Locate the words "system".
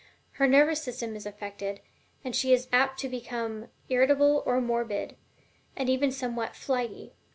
0.81-1.15